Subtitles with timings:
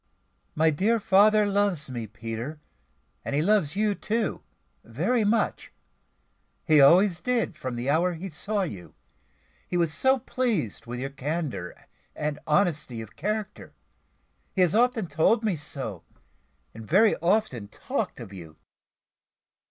[0.55, 2.59] "My dear father loves me, Peter,
[3.23, 4.41] and he loves you too,
[4.83, 5.71] very much
[6.65, 8.95] he always did, from the hour he saw you
[9.67, 11.75] he was so pleased with your candour
[12.15, 13.75] and honesty of character.
[14.55, 16.03] He has often told me so,
[16.73, 18.57] and very often talked of you."